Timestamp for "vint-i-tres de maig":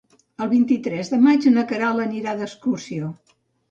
0.53-1.47